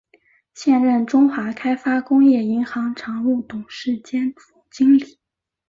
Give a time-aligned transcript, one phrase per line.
[0.55, 5.19] 现任中华开发工业银行常务董事兼总经理。